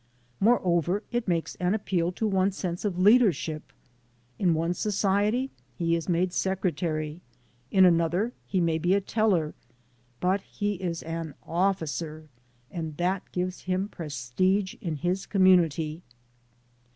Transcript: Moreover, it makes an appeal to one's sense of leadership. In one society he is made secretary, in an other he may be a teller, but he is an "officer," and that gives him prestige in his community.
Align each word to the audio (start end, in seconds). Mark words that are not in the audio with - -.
Moreover, 0.39 1.03
it 1.11 1.27
makes 1.27 1.53
an 1.57 1.75
appeal 1.75 2.11
to 2.13 2.25
one's 2.25 2.57
sense 2.57 2.83
of 2.83 2.97
leadership. 2.97 3.71
In 4.39 4.55
one 4.55 4.73
society 4.73 5.51
he 5.77 5.95
is 5.95 6.09
made 6.09 6.33
secretary, 6.33 7.21
in 7.69 7.85
an 7.85 8.01
other 8.01 8.33
he 8.47 8.59
may 8.59 8.79
be 8.79 8.95
a 8.95 8.99
teller, 8.99 9.53
but 10.19 10.41
he 10.41 10.73
is 10.81 11.03
an 11.03 11.35
"officer," 11.45 12.29
and 12.71 12.97
that 12.97 13.31
gives 13.31 13.61
him 13.65 13.89
prestige 13.89 14.73
in 14.81 14.95
his 14.95 15.27
community. 15.27 16.01